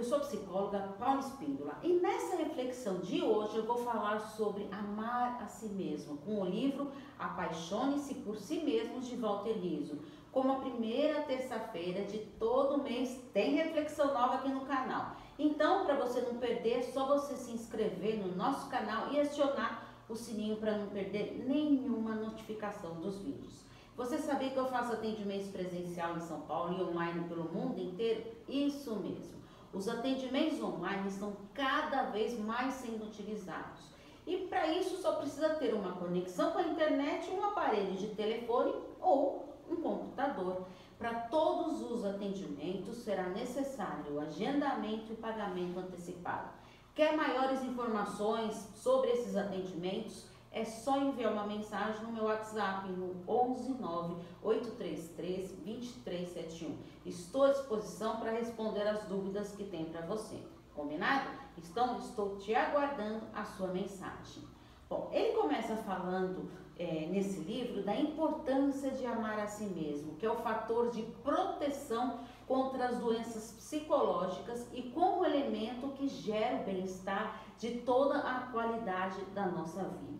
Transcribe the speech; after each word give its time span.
eu 0.00 0.04
sou 0.04 0.20
psicóloga 0.20 0.94
Paula 0.98 1.20
Espíndola 1.20 1.78
e 1.82 1.92
nessa 1.92 2.36
reflexão 2.36 3.00
de 3.00 3.22
hoje 3.22 3.56
eu 3.58 3.66
vou 3.66 3.76
falar 3.84 4.18
sobre 4.18 4.66
amar 4.72 5.42
a 5.42 5.46
si 5.46 5.66
mesmo, 5.66 6.16
com 6.16 6.40
o 6.40 6.46
livro 6.46 6.90
Apaixone-se 7.18 8.14
por 8.14 8.34
si 8.38 8.60
mesmo 8.60 9.00
de 9.00 9.14
Walter 9.16 9.52
Rizzo. 9.52 9.98
Como 10.32 10.52
a 10.52 10.60
primeira 10.60 11.20
terça-feira 11.24 12.06
de 12.06 12.16
todo 12.38 12.82
mês 12.82 13.20
tem 13.34 13.56
reflexão 13.56 14.06
nova 14.06 14.36
aqui 14.36 14.48
no 14.48 14.62
canal. 14.62 15.16
Então, 15.38 15.84
para 15.84 15.96
você 15.96 16.22
não 16.22 16.38
perder, 16.38 16.78
é 16.78 16.82
só 16.82 17.06
você 17.06 17.36
se 17.36 17.52
inscrever 17.52 18.16
no 18.26 18.34
nosso 18.34 18.70
canal 18.70 19.12
e 19.12 19.20
acionar 19.20 19.86
o 20.08 20.14
sininho 20.14 20.56
para 20.56 20.78
não 20.78 20.86
perder 20.86 21.44
nenhuma 21.46 22.14
notificação 22.14 22.94
dos 22.94 23.18
vídeos. 23.18 23.66
Você 23.98 24.16
sabia 24.16 24.48
que 24.48 24.56
eu 24.56 24.66
faço 24.66 24.94
atendimentos 24.94 25.48
presencial 25.48 26.16
em 26.16 26.20
São 26.20 26.40
Paulo 26.40 26.78
e 26.78 26.82
online 26.82 27.28
pelo 27.28 27.52
mundo 27.52 27.78
inteiro? 27.78 28.24
Isso 28.48 28.96
mesmo. 28.96 29.39
Os 29.72 29.88
atendimentos 29.88 30.60
online 30.62 31.08
estão 31.08 31.36
cada 31.54 32.04
vez 32.04 32.38
mais 32.38 32.74
sendo 32.74 33.06
utilizados. 33.06 33.90
E 34.26 34.46
para 34.48 34.66
isso 34.66 35.00
só 35.00 35.16
precisa 35.16 35.50
ter 35.50 35.74
uma 35.74 35.92
conexão 35.92 36.50
com 36.52 36.58
a 36.58 36.62
internet, 36.62 37.30
um 37.30 37.44
aparelho 37.44 37.92
de 37.92 38.08
telefone 38.08 38.74
ou 39.00 39.54
um 39.68 39.76
computador. 39.76 40.66
Para 40.98 41.14
todos 41.14 41.80
os 41.90 42.04
atendimentos 42.04 42.96
será 42.98 43.28
necessário 43.28 44.14
o 44.14 44.20
agendamento 44.20 45.12
e 45.12 45.16
pagamento 45.16 45.78
antecipado. 45.78 46.50
Quer 46.94 47.16
maiores 47.16 47.62
informações 47.62 48.54
sobre 48.74 49.10
esses 49.10 49.36
atendimentos? 49.36 50.29
É 50.52 50.64
só 50.64 50.98
enviar 50.98 51.32
uma 51.32 51.46
mensagem 51.46 52.02
no 52.02 52.12
meu 52.12 52.24
WhatsApp 52.24 52.88
no 52.90 53.14
119 53.24 54.16
833 54.42 55.52
2371. 55.64 56.76
Estou 57.06 57.44
à 57.44 57.52
disposição 57.52 58.18
para 58.18 58.32
responder 58.32 58.82
as 58.82 59.04
dúvidas 59.04 59.52
que 59.52 59.64
tem 59.64 59.84
para 59.84 60.00
você. 60.06 60.42
Combinado? 60.74 61.30
Então, 61.56 61.98
estou 61.98 62.36
te 62.36 62.54
aguardando 62.54 63.26
a 63.32 63.44
sua 63.44 63.68
mensagem. 63.68 64.42
Bom, 64.88 65.08
ele 65.12 65.36
começa 65.36 65.76
falando 65.76 66.50
é, 66.76 67.06
nesse 67.06 67.38
livro 67.40 67.84
da 67.84 67.94
importância 67.94 68.90
de 68.90 69.06
amar 69.06 69.38
a 69.38 69.46
si 69.46 69.66
mesmo, 69.66 70.16
que 70.16 70.26
é 70.26 70.30
o 70.30 70.36
fator 70.36 70.90
de 70.90 71.02
proteção 71.22 72.20
contra 72.48 72.86
as 72.86 72.98
doenças 72.98 73.52
psicológicas 73.52 74.66
e 74.72 74.82
como 74.90 75.24
elemento 75.24 75.92
que 75.92 76.08
gera 76.08 76.62
o 76.62 76.64
bem-estar 76.64 77.40
de 77.56 77.82
toda 77.82 78.18
a 78.18 78.48
qualidade 78.50 79.20
da 79.26 79.46
nossa 79.46 79.84
vida. 79.84 80.19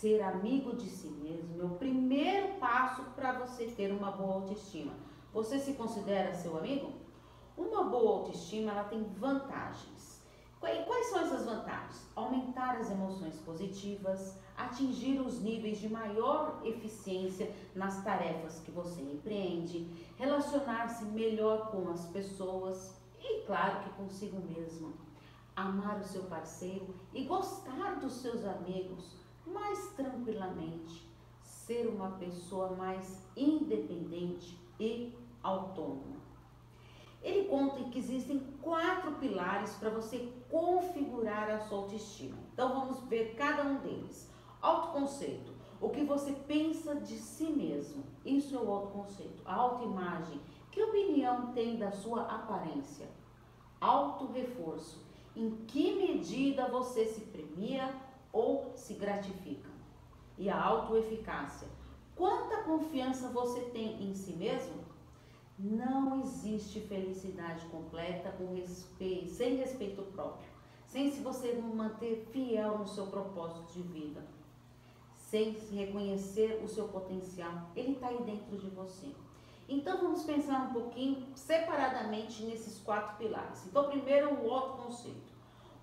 Ser 0.00 0.22
amigo 0.22 0.76
de 0.76 0.88
si 0.88 1.08
mesmo 1.08 1.60
é 1.60 1.64
o 1.64 1.70
primeiro 1.70 2.54
passo 2.60 3.02
para 3.16 3.32
você 3.32 3.66
ter 3.66 3.90
uma 3.90 4.12
boa 4.12 4.34
autoestima. 4.34 4.92
Você 5.32 5.58
se 5.58 5.72
considera 5.72 6.32
seu 6.32 6.56
amigo? 6.56 6.92
Uma 7.56 7.82
boa 7.82 8.20
autoestima 8.20 8.70
ela 8.70 8.84
tem 8.84 9.02
vantagens. 9.02 10.22
E 10.62 10.84
quais 10.84 11.06
são 11.06 11.22
essas 11.22 11.44
vantagens? 11.44 12.06
Aumentar 12.14 12.76
as 12.76 12.92
emoções 12.92 13.40
positivas, 13.40 14.38
atingir 14.56 15.18
os 15.20 15.40
níveis 15.40 15.80
de 15.80 15.88
maior 15.88 16.60
eficiência 16.62 17.52
nas 17.74 18.00
tarefas 18.04 18.60
que 18.60 18.70
você 18.70 19.02
empreende, 19.02 19.84
relacionar-se 20.16 21.06
melhor 21.06 21.72
com 21.72 21.90
as 21.90 22.06
pessoas 22.06 23.02
e, 23.20 23.40
claro, 23.40 23.82
que 23.82 23.90
consigo 23.96 24.40
mesmo. 24.46 24.92
Amar 25.56 25.98
o 25.98 26.04
seu 26.04 26.22
parceiro 26.22 26.94
e 27.12 27.24
gostar 27.24 27.96
dos 27.96 28.12
seus 28.12 28.44
amigos 28.44 29.26
mais 29.52 29.92
tranquilamente, 29.94 31.08
ser 31.42 31.86
uma 31.86 32.12
pessoa 32.12 32.70
mais 32.70 33.22
independente 33.36 34.58
e 34.78 35.14
autônoma. 35.42 36.18
Ele 37.22 37.48
conta 37.48 37.82
que 37.90 37.98
existem 37.98 38.38
quatro 38.62 39.12
pilares 39.12 39.74
para 39.74 39.90
você 39.90 40.32
configurar 40.48 41.50
a 41.50 41.58
sua 41.60 41.78
autoestima. 41.78 42.38
Então 42.52 42.68
vamos 42.68 43.00
ver 43.08 43.34
cada 43.34 43.64
um 43.64 43.76
deles. 43.78 44.30
Autoconceito, 44.62 45.52
o 45.80 45.90
que 45.90 46.04
você 46.04 46.32
pensa 46.32 46.94
de 46.96 47.18
si 47.18 47.50
mesmo. 47.50 48.04
Isso 48.24 48.54
é 48.54 48.58
o 48.58 48.70
autoconceito. 48.70 49.42
A 49.44 49.54
autoimagem, 49.54 50.40
que 50.70 50.82
opinião 50.82 51.52
tem 51.52 51.76
da 51.76 51.90
sua 51.90 52.22
aparência? 52.22 53.08
Autorreforço, 53.80 55.04
em 55.34 55.50
que 55.66 55.94
medida 55.94 56.68
você 56.68 57.04
se 57.04 57.20
premia 57.22 57.94
ou 58.32 58.72
se 58.76 58.94
gratificam. 58.94 59.72
E 60.36 60.48
a 60.48 60.62
autoeficácia. 60.62 61.68
Quanta 62.14 62.62
confiança 62.62 63.28
você 63.28 63.60
tem 63.70 64.02
em 64.02 64.14
si 64.14 64.32
mesmo? 64.32 64.84
Não 65.58 66.20
existe 66.20 66.80
felicidade 66.80 67.64
completa 67.66 68.30
com 68.32 68.54
respeito, 68.54 69.30
sem 69.30 69.56
respeito 69.56 70.02
próprio, 70.12 70.48
sem 70.86 71.10
se 71.10 71.20
você 71.20 71.52
manter 71.54 72.28
fiel 72.32 72.78
no 72.78 72.86
seu 72.86 73.08
propósito 73.08 73.72
de 73.72 73.82
vida, 73.82 74.24
sem 75.16 75.54
se 75.54 75.74
reconhecer 75.74 76.62
o 76.64 76.68
seu 76.68 76.88
potencial. 76.88 77.70
Ele 77.74 77.92
está 77.92 78.08
aí 78.08 78.22
dentro 78.22 78.56
de 78.56 78.68
você. 78.70 79.08
Então 79.68 79.98
vamos 79.98 80.22
pensar 80.22 80.70
um 80.70 80.72
pouquinho 80.72 81.26
separadamente 81.34 82.42
nesses 82.44 82.78
quatro 82.80 83.18
pilares. 83.18 83.66
Então, 83.66 83.90
primeiro 83.90 84.32
o 84.42 84.50
autoconceito. 84.50 85.27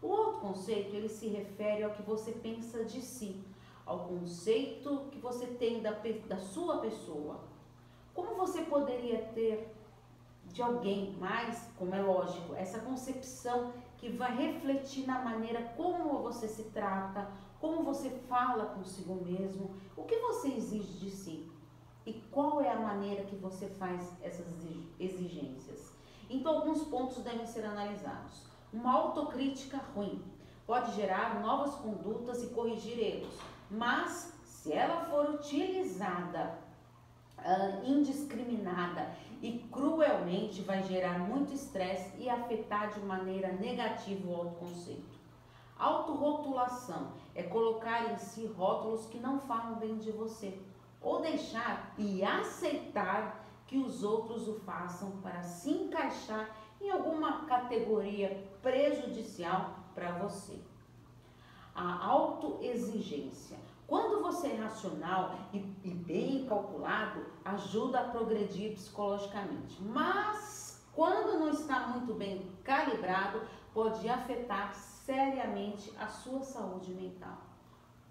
O 0.05 0.13
autoconceito, 0.13 0.95
ele 0.95 1.09
se 1.09 1.27
refere 1.27 1.83
ao 1.83 1.89
que 1.89 2.03
você 2.03 2.31
pensa 2.31 2.85
de 2.85 3.01
si, 3.01 3.43
ao 3.83 4.07
conceito 4.07 5.07
que 5.11 5.17
você 5.17 5.47
tem 5.47 5.81
da, 5.81 5.93
da 6.27 6.37
sua 6.37 6.77
pessoa. 6.77 7.39
Como 8.13 8.35
você 8.35 8.61
poderia 8.61 9.17
ter 9.33 9.75
de 10.45 10.61
alguém 10.61 11.13
mais, 11.13 11.67
como 11.75 11.95
é 11.95 12.01
lógico, 12.03 12.53
essa 12.53 12.79
concepção 12.81 13.73
que 13.97 14.09
vai 14.09 14.37
refletir 14.37 15.07
na 15.07 15.23
maneira 15.23 15.73
como 15.75 16.19
você 16.19 16.47
se 16.47 16.65
trata, 16.65 17.27
como 17.59 17.81
você 17.81 18.11
fala 18.29 18.75
consigo 18.75 19.15
mesmo, 19.25 19.75
o 19.97 20.03
que 20.03 20.17
você 20.19 20.49
exige 20.49 20.99
de 20.99 21.09
si 21.09 21.51
e 22.05 22.13
qual 22.29 22.61
é 22.61 22.69
a 22.69 22.79
maneira 22.79 23.23
que 23.23 23.35
você 23.35 23.67
faz 23.69 24.13
essas 24.21 24.45
exigências. 24.99 25.91
Então, 26.29 26.57
alguns 26.57 26.83
pontos 26.83 27.23
devem 27.23 27.47
ser 27.47 27.65
analisados. 27.65 28.54
Uma 28.75 28.93
autocrítica 28.93 29.79
ruim 29.95 30.21
pode 30.67 30.93
gerar 30.95 31.39
novas 31.39 31.75
condutas 31.75 32.43
e 32.43 32.47
corrigir 32.47 32.99
erros, 32.99 33.33
mas 33.71 34.33
se 34.43 34.73
ela 34.73 35.05
for 35.05 35.29
utilizada 35.29 36.57
uh, 37.39 37.89
indiscriminada 37.89 39.15
e 39.41 39.59
cruelmente, 39.71 40.61
vai 40.61 40.83
gerar 40.83 41.19
muito 41.19 41.53
estresse 41.53 42.17
e 42.17 42.29
afetar 42.29 42.89
de 42.89 42.99
maneira 42.99 43.53
negativa 43.53 44.29
o 44.29 44.35
autoconceito. 44.35 45.15
Autorrotulação 45.79 47.13
é 47.33 47.43
colocar 47.43 48.11
em 48.11 48.17
si 48.17 48.45
rótulos 48.45 49.05
que 49.05 49.19
não 49.19 49.39
falam 49.39 49.75
bem 49.75 49.95
de 49.97 50.11
você, 50.11 50.59
ou 51.01 51.21
deixar 51.21 51.93
e 51.97 52.21
aceitar 52.25 53.41
que 53.67 53.77
os 53.77 54.03
outros 54.03 54.49
o 54.49 54.55
façam 54.59 55.11
para 55.23 55.41
se 55.43 55.69
encaixar 55.69 56.49
em 56.85 56.91
alguma 56.91 57.45
categoria 57.45 58.47
prejudicial 58.61 59.79
para 59.95 60.11
você. 60.19 60.59
A 61.73 62.05
autoexigência. 62.05 63.57
Quando 63.87 64.21
você 64.21 64.47
é 64.47 64.55
racional 64.55 65.35
e, 65.53 65.57
e, 65.83 65.89
bem 65.89 66.45
calculado, 66.45 67.25
ajuda 67.43 67.99
a 67.99 68.09
progredir 68.09 68.73
psicologicamente. 68.73 69.81
Mas 69.81 70.85
quando 70.93 71.39
não 71.39 71.49
está 71.49 71.87
muito 71.87 72.13
bem 72.13 72.49
calibrado, 72.63 73.41
pode 73.73 74.07
afetar 74.07 74.73
seriamente 74.73 75.91
a 75.99 76.07
sua 76.07 76.41
saúde 76.41 76.91
mental. 76.93 77.37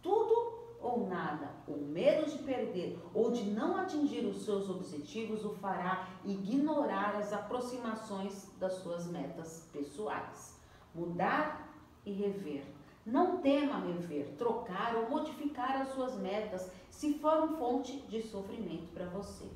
Tudo 0.03 0.64
ou 0.85 1.07
nada, 1.09 1.51
o 1.67 1.77
medo 1.79 2.31
de 2.31 2.39
perder 2.45 3.03
ou 3.15 3.31
de 3.31 3.45
não 3.45 3.79
atingir 3.79 4.27
os 4.27 4.45
seus 4.45 4.69
objetivos 4.69 5.43
o 5.45 5.55
fará 5.55 6.07
ignorar 6.25 7.17
as 7.17 7.33
aproximações 7.33 8.53
das 8.59 8.75
suas 8.75 9.07
metas 9.07 9.67
pessoais. 9.73 10.61
Mudar 10.95 11.75
e 12.05 12.13
rever. 12.13 12.67
Não 13.07 13.39
tema 13.39 13.81
rever, 13.81 14.35
trocar 14.37 14.95
ou 14.97 15.11
modificar 15.11 15.81
as 15.81 15.89
suas 15.89 16.17
metas 16.17 16.71
se 16.91 17.15
for 17.15 17.43
um 17.43 17.57
fonte 17.57 17.97
de 18.09 18.23
sofrimento 18.23 18.93
para 18.93 19.07
você. 19.07 19.47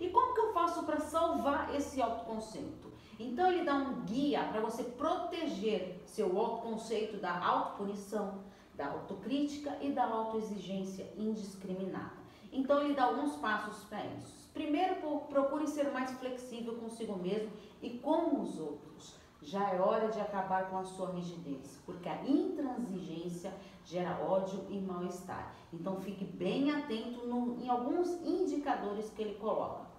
E 0.00 0.08
como 0.08 0.34
que 0.34 0.40
eu 0.40 0.52
faço 0.54 0.84
para 0.84 0.98
salvar 0.98 1.74
esse 1.74 2.00
autoconceito? 2.00 2.90
Então 3.18 3.52
ele 3.52 3.64
dá 3.64 3.74
um 3.74 4.00
guia 4.06 4.44
para 4.44 4.62
você 4.62 4.82
proteger 4.82 6.02
seu 6.06 6.38
autoconceito 6.38 7.18
da 7.18 7.38
autopunição, 7.38 8.38
da 8.80 8.92
autocrítica 8.92 9.76
e 9.82 9.92
da 9.92 10.06
autoexigência 10.06 11.12
indiscriminada. 11.14 12.16
Então 12.50 12.80
ele 12.80 12.94
dá 12.94 13.04
alguns 13.04 13.36
passos 13.36 13.84
para 13.84 14.02
isso. 14.06 14.48
Primeiro, 14.54 14.94
procure 15.28 15.66
ser 15.66 15.92
mais 15.92 16.10
flexível 16.12 16.74
consigo 16.76 17.14
mesmo 17.18 17.52
e 17.82 17.90
com 17.98 18.40
os 18.40 18.58
outros. 18.58 19.16
Já 19.42 19.70
é 19.70 19.80
hora 19.80 20.08
de 20.08 20.18
acabar 20.18 20.70
com 20.70 20.78
a 20.78 20.84
sua 20.84 21.10
rigidez, 21.10 21.78
porque 21.84 22.08
a 22.08 22.26
intransigência 22.26 23.52
gera 23.84 24.18
ódio 24.24 24.66
e 24.70 24.80
mal-estar. 24.80 25.54
Então 25.72 26.00
fique 26.00 26.24
bem 26.24 26.70
atento 26.70 27.26
no, 27.26 27.62
em 27.62 27.68
alguns 27.68 28.08
indicadores 28.24 29.10
que 29.10 29.20
ele 29.20 29.34
coloca. 29.34 29.90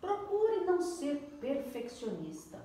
Procure 0.00 0.64
não 0.64 0.82
ser 0.82 1.38
perfeccionista. 1.40 2.58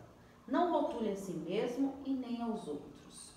Não 0.47 0.71
rotule 0.71 1.11
a 1.11 1.15
si 1.15 1.31
mesmo 1.31 1.93
e 2.05 2.11
nem 2.11 2.41
aos 2.41 2.67
outros. 2.67 3.33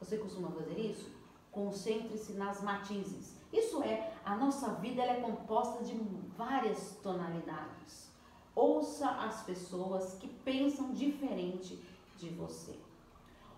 Você 0.00 0.16
costuma 0.16 0.50
fazer 0.50 0.78
isso? 0.80 1.21
Concentre-se 1.52 2.32
nas 2.32 2.60
matizes. 2.62 3.36
Isso 3.52 3.82
é, 3.82 4.12
a 4.24 4.34
nossa 4.34 4.70
vida 4.74 5.02
é 5.02 5.20
composta 5.20 5.84
de 5.84 5.94
várias 6.36 6.96
tonalidades. 7.02 8.10
Ouça 8.54 9.08
as 9.08 9.42
pessoas 9.42 10.14
que 10.14 10.26
pensam 10.26 10.92
diferente 10.92 11.78
de 12.16 12.30
você. 12.30 12.78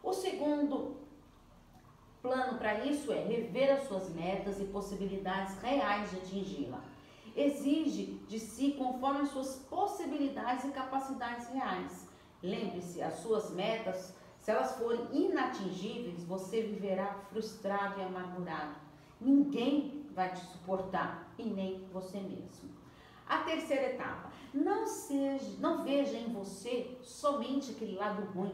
O 0.03 0.13
segundo 0.13 0.97
plano 2.21 2.59
para 2.59 2.85
isso 2.85 3.13
é 3.13 3.23
rever 3.23 3.71
as 3.71 3.87
suas 3.87 4.09
metas 4.11 4.61
e 4.61 4.65
possibilidades 4.65 5.57
reais 5.59 6.11
de 6.11 6.17
atingi-la. 6.17 6.83
Exige 7.37 8.21
de 8.29 8.39
si 8.41 8.73
conforme 8.73 9.23
as 9.23 9.31
suas 9.31 9.57
possibilidades 9.69 10.65
e 10.65 10.69
capacidades 10.69 11.49
reais. 11.49 12.09
Lembre-se, 12.43 13.03
as 13.03 13.15
suas 13.15 13.51
metas, 13.51 14.15
se 14.45 14.51
elas 14.51 14.77
forem 14.77 15.09
inatingíveis, 15.11 16.23
você 16.25 16.61
viverá 16.61 17.15
frustrado 17.31 17.99
e 17.99 18.03
amargurado. 18.03 18.75
Ninguém 19.19 20.05
vai 20.15 20.35
te 20.35 20.45
suportar 20.45 21.33
e 21.39 21.45
nem 21.45 21.89
você 21.91 22.21
mesmo. 22.21 22.69
A 23.27 23.39
terceira 23.39 23.95
etapa, 23.95 24.31
não 24.53 24.87
seja, 24.87 25.57
não 25.59 25.83
veja 25.83 26.19
em 26.19 26.31
você 26.31 26.95
somente 27.03 27.71
aquele 27.71 27.97
lado 27.97 28.23
ruim. 28.35 28.53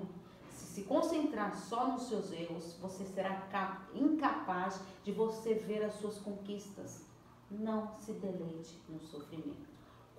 Se 0.53 0.67
se 0.67 0.83
concentrar 0.83 1.57
só 1.57 1.89
nos 1.89 2.05
seus 2.05 2.31
erros, 2.31 2.77
você 2.81 3.05
será 3.05 3.49
incapaz 3.93 4.81
de 5.03 5.11
você 5.11 5.55
ver 5.55 5.83
as 5.83 5.95
suas 5.95 6.19
conquistas. 6.19 7.05
Não 7.51 7.97
se 7.99 8.13
deleite 8.13 8.81
no 8.89 9.01
sofrimento. 9.01 9.69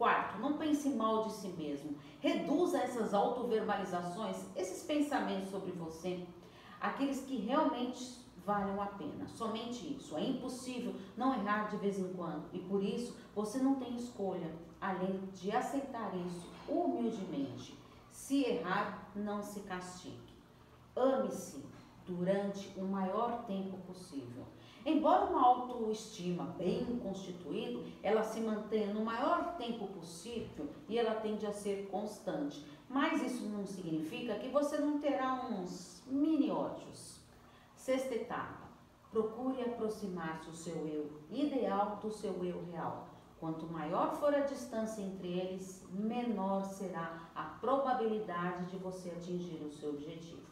Quarto, 0.02 0.40
não 0.40 0.58
pense 0.58 0.90
mal 0.90 1.26
de 1.26 1.34
si 1.34 1.50
mesmo. 1.50 1.96
Reduza 2.20 2.80
essas 2.80 3.14
autoverbalizações, 3.14 4.36
esses 4.56 4.82
pensamentos 4.82 5.52
sobre 5.52 5.70
você, 5.74 6.26
aqueles 6.80 7.22
que 7.22 7.36
realmente 7.36 8.18
valham 8.44 8.82
a 8.82 8.88
pena. 8.88 9.28
Somente 9.28 9.96
isso. 9.96 10.18
É 10.18 10.24
impossível 10.24 10.96
não 11.16 11.36
errar 11.36 11.70
de 11.70 11.78
vez 11.78 12.00
em 12.00 12.12
quando 12.14 12.50
e 12.52 12.58
por 12.58 12.84
isso 12.84 13.16
você 13.36 13.60
não 13.60 13.76
tem 13.76 13.96
escolha 13.96 14.52
além 14.82 15.20
de 15.36 15.52
aceitar 15.52 16.12
isso 16.18 16.50
humildemente. 16.68 17.78
Se 18.12 18.44
errar, 18.44 19.12
não 19.16 19.44
se 19.44 19.60
castigue. 19.60 20.34
Ame-se 20.96 21.64
durante 22.08 22.74
o 22.76 22.86
maior 22.86 23.46
tempo 23.46 23.78
possível. 23.86 24.46
Embora 24.86 25.26
uma 25.26 25.46
autoestima 25.46 26.56
bem 26.58 26.98
constituída, 27.00 27.84
ela 28.02 28.24
se 28.24 28.40
mantenha 28.40 28.94
no 28.94 29.06
maior 29.06 29.56
tempo 29.56 29.88
possível 29.88 30.70
e 30.90 30.98
ela 30.98 31.16
tende 31.16 31.46
a 31.46 31.52
ser 31.52 31.88
constante. 31.92 32.66
Mas 32.90 33.22
isso 33.22 33.48
não 33.48 33.66
significa 33.66 34.36
que 34.36 34.50
você 34.50 34.78
não 34.80 35.00
terá 35.00 35.46
uns 35.50 36.04
mini 36.08 36.50
ódios. 36.50 37.20
Sexta 37.76 38.16
etapa. 38.16 38.72
Procure 39.12 39.62
aproximar-se 39.62 40.50
o 40.50 40.56
seu 40.56 40.88
eu 40.88 41.12
ideal 41.30 42.00
do 42.02 42.10
seu 42.10 42.44
eu 42.44 42.64
real. 42.72 43.08
Quanto 43.40 43.66
maior 43.68 44.16
for 44.16 44.34
a 44.34 44.42
distância 44.42 45.02
entre 45.02 45.28
eles, 45.28 45.84
menor 45.92 46.64
será 46.64 47.30
a 47.36 47.44
probabilidade 47.44 48.68
de 48.68 48.78
você 48.78 49.10
atingir 49.10 49.64
o 49.64 49.72
seu 49.72 49.90
objetivo. 49.90 50.44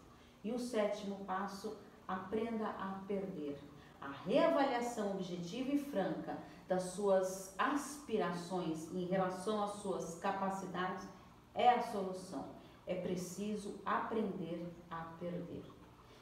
E 0.44 0.52
o 0.52 0.60
sétimo 0.60 1.24
passo, 1.26 1.78
aprenda 2.08 2.68
a 2.68 3.02
perder. 3.08 3.60
A 4.01 4.10
reavaliação 4.25 5.12
objetiva 5.12 5.72
e 5.72 5.78
franca 5.78 6.38
das 6.68 6.84
suas 6.84 7.54
aspirações 7.57 8.92
em 8.94 9.06
relação 9.06 9.63
às 9.63 9.72
suas 9.81 10.19
capacidades 10.19 11.07
é 11.54 11.69
a 11.69 11.81
solução. 11.81 12.46
É 12.88 12.96
preciso 12.96 13.75
aprender 13.86 14.72
a 14.90 14.98
perder. 15.19 15.63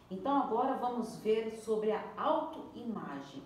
Então 0.09 0.41
agora 0.41 0.75
vamos 0.75 1.17
ver 1.17 1.51
sobre 1.51 1.91
a 1.91 2.03
autoimagem 2.17 3.43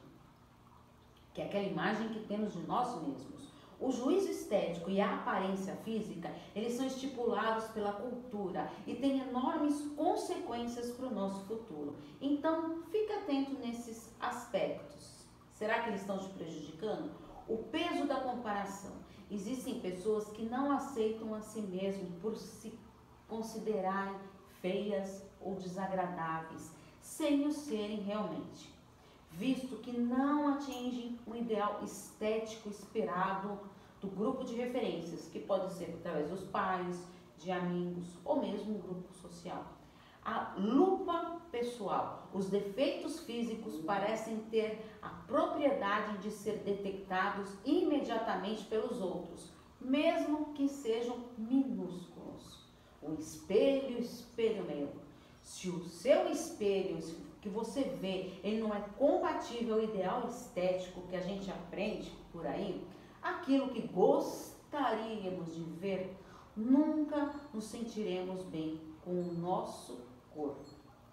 que 1.34 1.42
é 1.42 1.45
aquela 1.45 1.66
imagem 1.66 2.10
que 2.10 2.19
temos 2.22 2.54
de 2.54 2.60
nós 2.62 3.01
mesmos. 3.01 3.50
O 3.80 3.92
juízo 3.92 4.30
estético 4.30 4.92
e 4.92 5.01
a 5.01 5.16
aparência 5.16 5.75
física, 5.77 6.31
eles 6.56 6.74
são 6.74 6.86
estipulados 6.86 7.66
pela 7.69 7.94
cultura 7.94 8.72
e 8.86 8.94
têm 8.94 9.22
enormes 9.22 9.81
consequências 9.95 10.50
para 10.96 11.08
o 11.08 11.13
nosso 11.13 11.46
futuro. 11.46 11.96
Então, 12.19 12.84
fique 12.92 13.12
atento 13.12 13.54
nesses 13.60 14.13
aspectos. 14.19 15.25
Será 15.54 15.81
que 15.81 15.90
eles 15.90 16.02
estão 16.02 16.19
te 16.19 16.30
prejudicando? 16.30 17.12
O 17.48 17.58
peso 17.58 18.06
da 18.06 18.19
comparação. 18.22 18.92
Existem 19.30 19.80
pessoas 19.80 20.30
que 20.30 20.44
não 20.44 20.72
aceitam 20.72 21.34
a 21.34 21.42
si 21.42 21.62
mesmo 21.62 22.12
por 22.22 22.36
se 22.36 22.78
considerarem 23.28 24.19
feias 24.62 25.24
ou 25.40 25.56
desagradáveis, 25.56 26.72
sem 27.00 27.48
o 27.48 27.52
serem 27.52 28.02
realmente 28.02 28.72
visto 29.31 29.78
que 29.78 29.98
não 29.98 30.50
atingem 30.50 31.18
o 31.25 31.36
ideal 31.36 31.80
estético 31.84 32.69
esperado 32.69 33.60
do 34.00 34.08
grupo 34.08 34.44
de 34.44 34.56
referências, 34.56 35.28
que 35.28 35.40
pode 35.40 35.74
ser 35.74 35.96
através 36.00 36.30
dos 36.30 36.44
pais, 36.46 37.02
de 37.38 37.52
amigos 37.52 38.06
ou 38.24 38.42
mesmo 38.42 38.75
um 38.75 38.81
grupo 38.81 39.13
social. 39.13 39.66
A 40.23 40.53
lupa 40.57 41.41
pessoal. 41.51 42.29
Os 42.33 42.50
defeitos 42.50 43.19
físicos 43.21 43.77
parecem 43.77 44.38
ter 44.50 44.85
a 45.01 45.09
propriedade 45.09 46.19
de 46.19 46.31
ser 46.31 46.59
detectados 46.59 47.50
imediatamente 47.65 48.63
pelos 48.65 49.01
outros, 49.01 49.51
mesmo 49.79 50.53
que 50.53 50.68
sejam 50.68 51.25
minúsculos. 51.38 52.65
O 53.01 53.13
espelho, 53.13 54.00
espelho 54.00 54.63
meu. 54.63 54.89
Se 55.41 55.69
o 55.69 55.83
seu 55.83 56.29
espelho 56.29 57.00
que 57.41 57.50
você 57.50 57.81
vê, 57.81 58.33
ele 58.44 58.62
não 58.62 58.74
é 58.74 58.79
compatível 58.97 59.75
ao 59.75 59.83
ideal 59.83 60.27
estético 60.27 61.01
que 61.07 61.15
a 61.15 61.21
gente 61.21 61.50
aprende 61.50 62.12
por 62.31 62.45
aí, 62.45 62.85
aquilo 63.21 63.69
que 63.69 63.88
gostaríamos 63.88 65.56
de 65.56 65.63
ver, 65.63 66.15
nunca 66.56 67.33
nos 67.51 67.65
sentiremos 67.65 68.44
bem 68.44 68.79
com 69.03 69.12
o 69.12 69.33
nosso 69.33 70.11
corpo. 70.33 70.66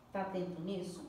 Está 0.06 0.22
atento 0.22 0.60
nisso? 0.62 1.06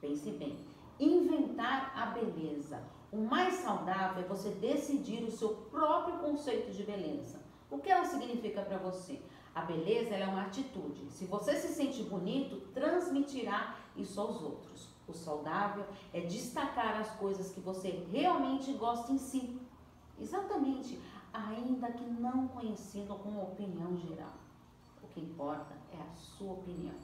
Pense 0.00 0.30
bem. 0.32 0.58
Inventar 0.98 1.92
a 1.96 2.06
beleza. 2.06 2.82
O 3.10 3.18
mais 3.18 3.54
saudável 3.54 4.24
é 4.24 4.26
você 4.26 4.50
decidir 4.50 5.22
o 5.22 5.30
seu 5.30 5.50
próprio 5.70 6.18
conceito 6.18 6.72
de 6.72 6.82
beleza. 6.82 7.40
O 7.70 7.78
que 7.78 7.90
ela 7.90 8.04
significa 8.04 8.62
para 8.62 8.78
você? 8.78 9.20
A 9.54 9.62
beleza 9.62 10.14
é 10.14 10.26
uma 10.26 10.42
atitude. 10.42 11.10
Se 11.10 11.24
você 11.24 11.56
se 11.56 11.68
sente 11.68 12.02
bonito, 12.02 12.60
transmitirá 12.74 13.74
isso 13.96 14.20
aos 14.20 14.42
outros. 14.42 14.88
O 15.08 15.14
saudável 15.14 15.86
é 16.12 16.20
destacar 16.20 17.00
as 17.00 17.10
coisas 17.12 17.52
que 17.52 17.60
você 17.60 18.06
realmente 18.12 18.72
gosta 18.74 19.12
em 19.12 19.18
si. 19.18 19.58
Exatamente, 20.18 21.00
ainda 21.32 21.90
que 21.92 22.04
não 22.04 22.48
conhecendo 22.48 23.14
como 23.16 23.42
opinião 23.42 23.96
geral. 23.96 24.35
Que 25.16 25.22
importa 25.22 25.74
é 25.94 25.96
a 25.96 26.14
sua 26.14 26.52
opinião. 26.52 26.94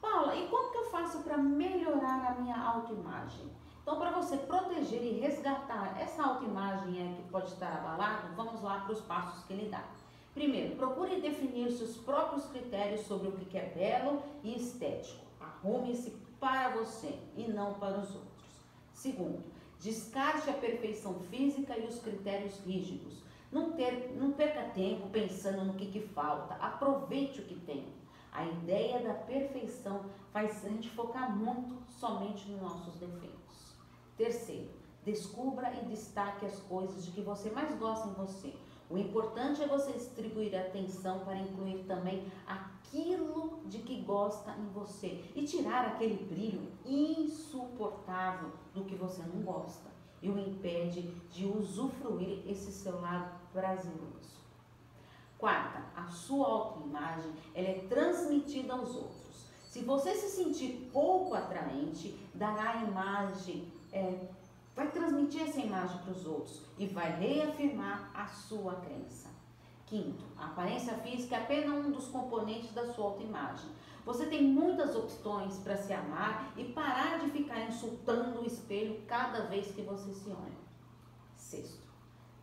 Paula, 0.00 0.34
e 0.34 0.48
como 0.48 0.72
que 0.72 0.78
eu 0.78 0.90
faço 0.90 1.18
para 1.18 1.36
melhorar 1.36 2.32
a 2.32 2.40
minha 2.40 2.58
autoimagem? 2.58 3.50
Então, 3.82 3.98
para 3.98 4.10
você 4.12 4.38
proteger 4.38 5.02
e 5.02 5.20
resgatar 5.20 6.00
essa 6.00 6.22
autoimagem 6.22 7.14
que 7.14 7.28
pode 7.28 7.48
estar 7.48 7.70
abalada, 7.70 8.28
vamos 8.34 8.62
lá 8.62 8.80
para 8.80 8.94
os 8.94 9.02
passos 9.02 9.44
que 9.44 9.52
ele 9.52 9.68
dá. 9.68 9.84
Primeiro, 10.32 10.76
procure 10.76 11.20
definir 11.20 11.70
seus 11.72 11.98
próprios 11.98 12.46
critérios 12.46 13.02
sobre 13.02 13.28
o 13.28 13.32
que 13.32 13.58
é 13.58 13.66
belo 13.66 14.22
e 14.42 14.56
estético. 14.56 15.26
Arrume-se 15.38 16.12
para 16.40 16.70
você 16.70 17.18
e 17.36 17.46
não 17.48 17.74
para 17.74 17.98
os 17.98 18.14
outros. 18.14 18.64
Segundo, 18.94 19.44
descarte 19.78 20.48
a 20.48 20.54
perfeição 20.54 21.20
física 21.30 21.76
e 21.78 21.84
os 21.84 21.98
critérios 21.98 22.58
rígidos. 22.60 23.25
Não, 23.50 23.72
ter, 23.72 24.16
não 24.16 24.32
perca 24.32 24.62
tempo 24.70 25.08
pensando 25.08 25.64
no 25.64 25.74
que, 25.74 25.86
que 25.86 26.00
falta. 26.08 26.54
Aproveite 26.54 27.40
o 27.40 27.44
que 27.44 27.54
tem. 27.54 27.86
A 28.32 28.44
ideia 28.44 29.00
da 29.00 29.14
perfeição 29.14 30.06
faz 30.32 30.64
a 30.64 30.68
gente 30.68 30.90
focar 30.90 31.34
muito 31.34 31.76
somente 31.88 32.50
nos 32.50 32.60
nossos 32.60 32.94
defeitos. 32.96 33.76
Terceiro, 34.16 34.70
descubra 35.04 35.72
e 35.72 35.86
destaque 35.86 36.44
as 36.44 36.58
coisas 36.60 37.04
de 37.04 37.12
que 37.12 37.22
você 37.22 37.50
mais 37.50 37.74
gosta 37.78 38.08
em 38.08 38.12
você. 38.12 38.52
O 38.90 38.98
importante 38.98 39.62
é 39.62 39.66
você 39.66 39.92
distribuir 39.92 40.54
atenção 40.54 41.20
para 41.20 41.38
incluir 41.38 41.84
também 41.84 42.30
aquilo 42.46 43.60
de 43.66 43.78
que 43.78 44.02
gosta 44.02 44.52
em 44.52 44.66
você 44.68 45.24
e 45.34 45.44
tirar 45.44 45.86
aquele 45.86 46.22
brilho 46.24 46.70
insuportável 46.84 48.50
do 48.74 48.84
que 48.84 48.94
você 48.94 49.22
não 49.22 49.42
gosta 49.42 49.95
e 50.26 50.28
o 50.28 50.38
impede 50.38 51.02
de 51.30 51.46
usufruir 51.46 52.42
esse 52.48 52.72
seu 52.72 53.00
lado 53.00 53.38
prazeroso. 53.52 54.36
Quarta, 55.38 55.84
a 55.94 56.08
sua 56.08 56.48
autoimagem 56.48 57.32
ela 57.54 57.68
é 57.68 57.86
transmitida 57.88 58.72
aos 58.72 58.94
outros. 58.96 59.46
Se 59.68 59.82
você 59.82 60.14
se 60.14 60.28
sentir 60.30 60.90
pouco 60.92 61.34
atraente, 61.34 62.18
dará 62.34 62.70
a 62.70 62.82
imagem 62.82 63.70
é, 63.92 64.26
vai 64.74 64.90
transmitir 64.90 65.42
essa 65.42 65.60
imagem 65.60 65.98
para 65.98 66.12
os 66.12 66.26
outros 66.26 66.60
e 66.76 66.86
vai 66.86 67.18
reafirmar 67.20 68.10
a 68.12 68.26
sua 68.26 68.74
crença. 68.76 69.25
Quinto, 69.86 70.24
a 70.36 70.46
aparência 70.46 70.94
física 70.94 71.36
é 71.36 71.42
apenas 71.42 71.86
um 71.86 71.92
dos 71.92 72.08
componentes 72.08 72.72
da 72.72 72.92
sua 72.92 73.04
autoimagem. 73.04 73.70
Você 74.04 74.26
tem 74.26 74.42
muitas 74.42 74.96
opções 74.96 75.58
para 75.58 75.76
se 75.76 75.92
amar 75.92 76.52
e 76.56 76.64
parar 76.64 77.20
de 77.20 77.30
ficar 77.30 77.60
insultando 77.60 78.40
o 78.40 78.46
espelho 78.46 79.00
cada 79.06 79.42
vez 79.46 79.70
que 79.70 79.82
você 79.82 80.12
se 80.12 80.28
olha. 80.30 80.66
Sexto, 81.36 81.86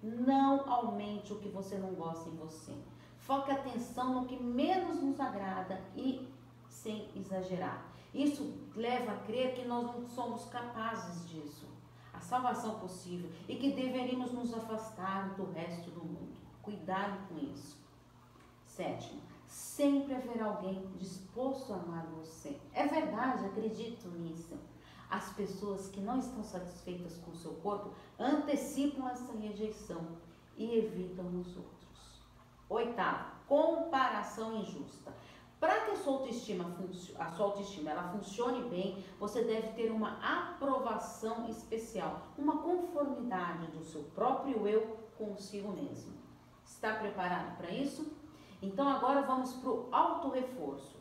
não 0.01 0.69
aumente 0.71 1.33
o 1.33 1.39
que 1.39 1.50
você 1.50 1.77
não 1.77 1.93
gosta 1.93 2.29
em 2.29 2.35
você. 2.38 2.73
Foque 3.17 3.51
atenção 3.51 4.21
no 4.21 4.25
que 4.25 4.41
menos 4.41 5.01
nos 5.01 5.19
agrada 5.19 5.81
e 5.95 6.29
sem 6.69 7.09
exagerar. 7.15 7.93
Isso 8.13 8.53
leva 8.75 9.13
a 9.13 9.17
crer 9.19 9.53
que 9.55 9.65
nós 9.65 9.85
não 9.93 10.07
somos 10.07 10.45
capazes 10.45 11.27
disso. 11.27 11.67
A 12.13 12.19
salvação 12.19 12.79
possível 12.79 13.29
e 13.50 13.55
que 13.55 13.71
deveríamos 13.71 14.31
nos 14.31 14.53
afastar 14.53 15.33
do 15.35 15.51
resto 15.51 15.89
do 15.91 16.05
mundo. 16.05 16.33
Cuidado 16.63 17.27
com 17.27 17.38
isso. 17.39 17.77
Sétimo, 18.65 19.22
sempre 19.46 20.15
haverá 20.15 20.46
alguém 20.46 20.89
disposto 20.96 21.74
a 21.74 21.75
amar 21.75 22.08
você. 22.08 22.58
É 22.74 22.88
verdade, 22.88 23.46
acredito 23.46 24.08
nisso. 24.08 24.58
As 25.10 25.34
pessoas 25.34 25.89
que 25.89 26.00
não 26.00 26.17
estão 26.17 26.41
satisfeitas 26.41 27.17
com 27.17 27.32
o 27.32 27.36
seu 27.36 27.55
corpo 27.55 27.93
antecipam 28.17 29.10
essa 29.10 29.34
rejeição 29.34 30.08
e 30.55 30.77
evitam 30.77 31.38
os 31.38 31.58
outros. 31.58 32.24
Oitavo, 32.70 33.32
comparação 33.46 34.55
injusta. 34.55 35.13
Para 35.60 35.82
que 35.82 35.91
a 35.91 35.96
sua 35.98 36.13
autoestima, 36.13 36.75
a 37.20 37.29
sua 37.29 37.46
autoestima 37.46 37.91
ela 37.91 38.12
funcione 38.12 38.70
bem, 38.70 39.03
você 39.20 39.43
deve 39.43 39.74
ter 39.74 39.91
uma 39.91 40.17
aprovação 40.22 41.50
especial, 41.50 42.27
uma 42.38 42.60
conformidade 42.60 43.67
do 43.67 43.84
seu 43.84 44.03
próprio 44.15 44.65
eu 44.65 44.98
consigo 45.17 45.74
mesmo. 45.74 46.24
Está 46.65 46.96
preparado 46.96 47.58
para 47.58 47.72
isso? 47.72 48.12
Então 48.62 48.88
agora 48.88 49.22
vamos 49.22 49.53
para 49.53 49.70
o 49.70 49.89
auto-reforço. 49.91 50.98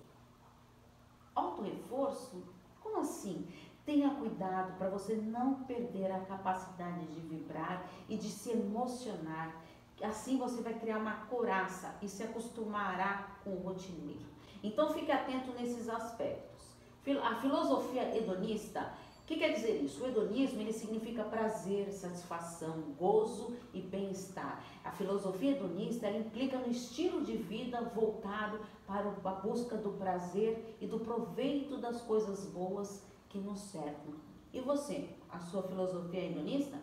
Auto-reforço? 1.35 2.43
Como 2.81 3.01
assim? 3.01 3.47
Tenha 3.85 4.15
cuidado 4.15 4.77
para 4.79 4.89
você 4.89 5.15
não 5.15 5.65
perder 5.65 6.11
a 6.11 6.21
capacidade 6.21 7.07
de 7.07 7.21
vibrar 7.21 7.85
e 8.09 8.17
de 8.17 8.29
se 8.29 8.51
emocionar. 8.51 9.57
Assim 10.03 10.39
você 10.39 10.63
vai 10.63 10.75
criar 10.75 10.99
uma 10.99 11.27
coraça 11.27 11.95
e 12.03 12.09
se 12.09 12.23
acostumará 12.23 13.37
com 13.43 13.51
o 13.51 13.63
rotineiro. 13.63 14.27
Então 14.63 14.93
fique 14.93 15.11
atento 15.11 15.53
nesses 15.53 15.89
aspectos. 15.89 16.77
A 17.25 17.35
filosofia 17.37 18.17
hedonista 18.17 18.93
que 19.33 19.39
quer 19.39 19.55
dizer 19.55 19.83
isso? 19.83 20.05
O 20.05 20.07
hedonismo 20.07 20.61
ele 20.61 20.73
significa 20.73 21.25
prazer, 21.25 21.91
satisfação, 21.91 22.83
gozo 22.99 23.57
e 23.73 23.81
bem-estar. 23.81 24.63
A 24.85 24.91
filosofia 24.91 25.53
hedonista 25.53 26.11
implica 26.11 26.59
no 26.59 26.71
estilo 26.71 27.23
de 27.23 27.37
vida 27.37 27.81
voltado 27.95 28.61
para 28.87 29.09
a 29.09 29.35
busca 29.35 29.77
do 29.77 29.93
prazer 29.93 30.77
e 30.81 30.87
do 30.87 31.01
proveito 31.01 31.79
das 31.79 32.03
coisas 32.03 32.45
boas 32.47 33.03
que 33.31 33.39
nos 33.39 33.61
cercam. 33.61 34.15
E 34.53 34.61
você, 34.61 35.09
a 35.31 35.39
sua 35.39 35.63
filosofia 35.63 36.27
hedonista? 36.27 36.77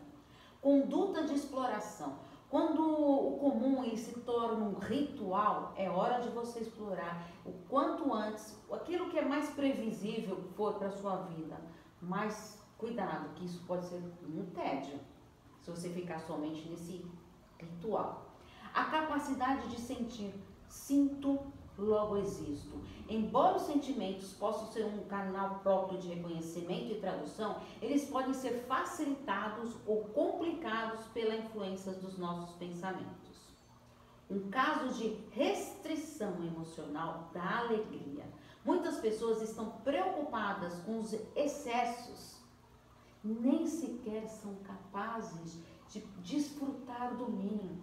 Conduta 0.60 1.24
de 1.26 1.36
exploração. 1.36 2.18
Quando 2.50 2.82
o 2.82 3.38
comum 3.38 3.96
se 3.96 4.22
torna 4.22 4.66
um 4.66 4.80
ritual, 4.80 5.72
é 5.78 5.88
hora 5.88 6.20
de 6.20 6.30
você 6.30 6.62
explorar 6.62 7.30
o 7.46 7.52
quanto 7.70 8.12
antes 8.12 8.58
aquilo 8.72 9.12
que 9.12 9.20
é 9.20 9.24
mais 9.24 9.52
previsível 9.52 10.38
for 10.56 10.74
para 10.74 10.88
a 10.88 10.92
sua 10.92 11.18
vida 11.18 11.56
mas 12.02 12.60
cuidado, 12.78 13.34
que 13.36 13.46
isso 13.46 13.62
pode 13.66 13.86
ser 13.86 14.02
um 14.28 14.46
tédio 14.54 15.00
se 15.62 15.70
você 15.70 15.90
ficar 15.90 16.20
somente 16.20 16.68
nesse 16.70 17.06
ritual. 17.60 18.26
A 18.74 18.86
capacidade 18.86 19.68
de 19.70 19.80
sentir, 19.80 20.34
sinto, 20.68 21.40
logo 21.78 22.18
existo. 22.18 22.82
Embora 23.08 23.58
os 23.58 23.64
sentimentos 23.64 24.34
possam 24.34 24.68
ser 24.72 24.86
um 24.86 25.06
canal 25.06 25.60
próprio 25.60 26.00
de 26.00 26.10
reconhecimento 26.10 26.92
e 26.92 27.00
tradução, 27.00 27.62
eles 27.82 28.06
podem 28.06 28.34
ser 28.34 28.66
facilitados 28.68 29.76
ou 29.86 30.04
complicados 30.06 31.06
pela 31.08 31.36
influência 31.36 31.94
dos 31.94 32.18
nossos 32.18 32.56
pensamentos. 32.58 33.30
Um 34.30 34.50
caso 34.50 34.94
de 34.94 35.18
restrição 35.32 36.36
emocional 36.44 37.30
da 37.34 37.60
alegria 37.60 38.24
Muitas 38.64 38.98
pessoas 38.98 39.42
estão 39.42 39.72
preocupadas 39.84 40.76
com 40.82 41.00
os 41.00 41.14
excessos, 41.36 42.38
nem 43.24 43.66
sequer 43.66 44.28
são 44.28 44.56
capazes 44.56 45.60
de 45.90 46.02
desfrutar 46.22 47.16
do 47.16 47.32
mínimo. 47.32 47.82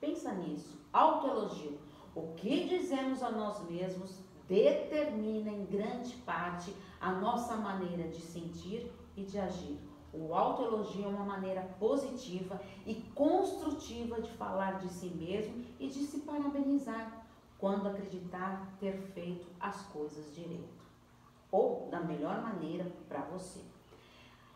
Pensa 0.00 0.32
nisso. 0.32 0.80
Autoelogio. 0.92 1.78
O 2.14 2.34
que 2.34 2.68
dizemos 2.68 3.22
a 3.22 3.30
nós 3.30 3.68
mesmos 3.68 4.18
determina 4.48 5.50
em 5.50 5.64
grande 5.66 6.14
parte 6.16 6.74
a 7.00 7.12
nossa 7.12 7.56
maneira 7.56 8.08
de 8.08 8.20
sentir 8.20 8.90
e 9.16 9.22
de 9.22 9.38
agir. 9.38 9.78
O 10.12 10.34
autoelogio 10.34 11.04
é 11.04 11.08
uma 11.08 11.24
maneira 11.24 11.62
positiva 11.78 12.60
e 12.84 12.96
construtiva 13.14 14.20
de 14.20 14.30
falar 14.32 14.78
de 14.78 14.88
si 14.88 15.06
mesmo 15.06 15.64
e 15.78 15.86
de 15.86 16.00
se 16.00 16.20
parabenizar 16.20 17.19
quando 17.60 17.88
acreditar 17.88 18.66
ter 18.80 18.96
feito 19.14 19.46
as 19.60 19.82
coisas 19.82 20.34
direito 20.34 20.80
ou 21.52 21.88
da 21.90 22.00
melhor 22.00 22.40
maneira 22.42 22.90
para 23.08 23.20
você. 23.22 23.60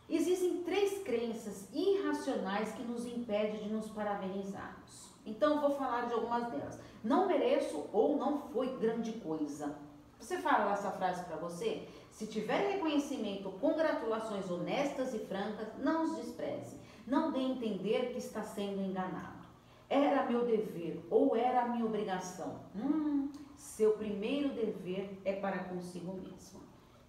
Existem 0.08 0.62
três 0.64 1.02
crenças 1.02 1.68
irracionais 1.72 2.72
que 2.72 2.82
nos 2.82 3.06
impedem 3.06 3.62
de 3.62 3.68
nos 3.68 3.88
parabenizarmos. 3.90 5.10
Então, 5.26 5.60
vou 5.60 5.70
falar 5.70 6.06
de 6.06 6.14
algumas 6.14 6.50
delas. 6.50 6.78
Não 7.02 7.26
mereço 7.26 7.86
ou 7.92 8.16
não 8.16 8.38
foi 8.38 8.76
grande 8.76 9.12
coisa. 9.12 9.74
Você 10.20 10.38
fala 10.38 10.72
essa 10.72 10.90
frase 10.90 11.24
para 11.24 11.36
você? 11.36 11.88
Se 12.10 12.26
tiver 12.26 12.72
reconhecimento, 12.72 13.50
congratulações 13.60 14.50
honestas 14.50 15.14
e 15.14 15.18
francas, 15.18 15.68
não 15.78 16.04
os 16.04 16.16
despreze. 16.16 16.78
Não 17.06 17.32
dê 17.32 17.40
a 17.40 17.42
entender 17.42 18.12
que 18.12 18.18
está 18.18 18.42
sendo 18.42 18.82
enganado. 18.82 19.43
Era 19.88 20.26
meu 20.26 20.44
dever 20.44 21.04
ou 21.10 21.36
era 21.36 21.62
a 21.62 21.68
minha 21.68 21.84
obrigação? 21.84 22.60
Hum, 22.74 23.30
seu 23.56 23.92
primeiro 23.92 24.50
dever 24.50 25.20
é 25.24 25.34
para 25.34 25.64
consigo 25.64 26.14
mesmo. 26.14 26.60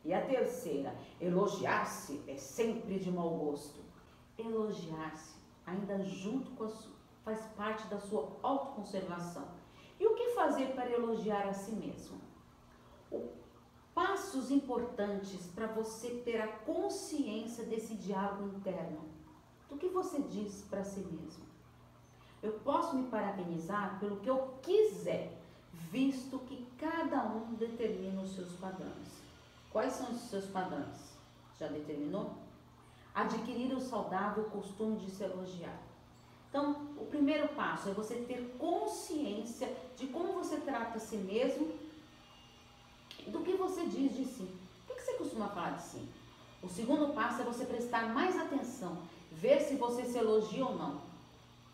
E 0.04 0.14
a 0.14 0.26
terceira, 0.26 0.96
elogiar-se 1.20 2.22
é 2.28 2.38
sempre 2.38 3.00
de 3.00 3.12
mau 3.12 3.30
gosto. 3.38 3.80
Elogiar-se, 4.38 5.36
ainda 5.66 6.04
junto 6.04 6.52
com 6.52 6.66
a 6.66 6.70
sua, 6.70 6.94
faz 7.24 7.42
parte 7.58 7.88
da 7.88 8.00
sua 8.00 8.38
autoconservação. 8.44 9.48
E 10.00 10.06
o 10.06 10.14
que 10.14 10.36
fazer 10.36 10.76
para 10.76 10.92
elogiar 10.92 11.48
a 11.48 11.54
si 11.54 11.72
mesmo? 11.72 12.20
O, 13.10 13.30
passos 13.96 14.52
importantes 14.52 15.48
para 15.56 15.68
você 15.68 16.22
ter 16.26 16.40
a 16.42 16.48
consciência 16.48 17.64
desse 17.64 17.96
diálogo 17.96 18.58
interno. 18.58 19.00
Do 19.70 19.78
que 19.78 19.88
você 19.88 20.22
diz 20.22 20.64
para 20.70 20.84
si 20.84 21.00
mesmo? 21.00 21.45
Eu 22.46 22.60
posso 22.64 22.96
me 22.96 23.08
parabenizar 23.10 23.98
pelo 24.00 24.18
que 24.18 24.30
eu 24.30 24.54
quiser, 24.62 25.36
visto 25.92 26.38
que 26.38 26.64
cada 26.78 27.24
um 27.24 27.56
determina 27.56 28.22
os 28.22 28.36
seus 28.36 28.52
padrões. 28.52 29.08
Quais 29.72 29.94
são 29.94 30.12
os 30.12 30.22
seus 30.30 30.46
padrões? 30.46 31.18
Já 31.60 31.68
determinou? 31.68 32.36
Adquirir 33.16 33.74
o 33.74 33.82
saudável 33.82 34.44
costume 34.44 34.98
de 34.98 35.10
se 35.10 35.24
elogiar. 35.24 35.80
Então, 36.48 36.88
o 36.96 37.08
primeiro 37.08 37.48
passo 37.56 37.90
é 37.90 37.94
você 37.94 38.14
ter 38.14 38.56
consciência 38.60 39.76
de 39.98 40.06
como 40.06 40.34
você 40.34 40.58
trata 40.58 40.98
a 40.98 41.02
si 41.02 41.18
mesmo 41.18 41.74
e 43.26 43.32
do 43.32 43.40
que 43.40 43.54
você 43.54 43.88
diz 43.88 44.16
de 44.16 44.24
si. 44.24 44.48
O 44.88 44.94
que 44.94 45.02
você 45.02 45.14
costuma 45.14 45.48
falar 45.48 45.72
de 45.72 45.82
si? 45.82 46.08
O 46.62 46.70
segundo 46.70 47.12
passo 47.12 47.42
é 47.42 47.44
você 47.44 47.66
prestar 47.66 48.14
mais 48.14 48.38
atenção, 48.38 49.00
ver 49.32 49.62
se 49.62 49.78
você 49.78 50.06
se 50.06 50.20
elogia 50.20 50.64
ou 50.64 50.78
não 50.78 51.05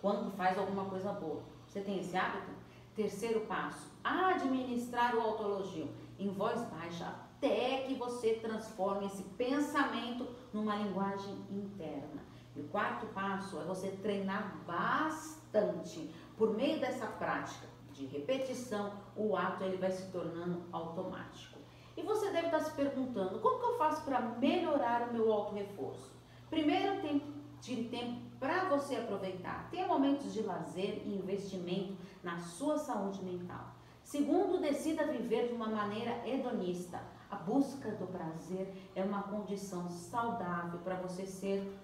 quando 0.02 0.32
faz 0.32 0.58
alguma 0.58 0.86
coisa 0.86 1.14
boa. 1.14 1.42
Você 1.68 1.82
tem 1.82 2.00
esse 2.00 2.18
hábito? 2.18 2.52
Terceiro 2.96 3.42
passo, 3.42 3.88
administrar 4.04 5.16
o 5.16 5.22
autoelogio 5.22 5.90
em 6.20 6.30
voz 6.30 6.62
baixa 6.66 7.06
até 7.06 7.84
que 7.88 7.96
você 7.96 8.34
transforme 8.36 9.08
esse 9.08 9.24
pensamento 9.24 10.28
numa 10.54 10.76
linguagem 10.76 11.34
interna. 11.50 12.22
E 12.56 12.60
o 12.60 12.68
quarto 12.68 13.08
passo 13.08 13.60
é 13.60 13.64
você 13.64 13.88
treinar 13.92 14.58
bastante. 14.68 16.14
Por 16.38 16.54
meio 16.54 16.80
dessa 16.80 17.08
prática 17.08 17.68
de 17.94 18.06
repetição, 18.06 18.94
o 19.16 19.36
ato 19.36 19.64
ele 19.64 19.78
vai 19.78 19.92
se 19.92 20.12
tornando 20.12 20.64
automático. 20.72 21.60
E 21.96 22.02
você 22.02 22.30
deve 22.32 22.48
estar 22.48 22.60
se 22.60 22.72
perguntando, 22.74 23.40
como 23.40 23.60
que 23.60 23.66
eu 23.66 23.78
faço 23.78 24.04
para 24.04 24.22
melhorar 24.22 25.10
o 25.10 25.14
meu 25.14 25.32
auto-reforço? 25.32 26.12
Primeiro 26.50 27.02
tem 27.02 27.22
Tire 27.62 27.90
tempo 27.90 28.20
para 28.40 28.68
você 28.70 28.96
aproveitar. 28.96 29.70
Tenha 29.70 29.88
momentos 29.88 30.34
de 30.34 30.42
lazer 30.42 31.04
e 31.06 31.16
investimento 31.16 31.96
na 32.24 32.40
sua 32.40 32.76
saúde 32.76 33.24
mental. 33.24 33.76
Segundo, 34.04 34.60
decida 34.60 35.06
viver 35.06 35.48
de 35.48 35.54
uma 35.54 35.68
maneira 35.68 36.28
hedonista. 36.28 37.00
A 37.30 37.36
busca 37.36 37.92
do 37.92 38.08
prazer 38.08 38.74
é 38.96 39.04
uma 39.04 39.22
condição 39.24 39.92
saudável 39.92 40.80
para 40.80 40.96
você 40.96 41.26
ser 41.26 41.80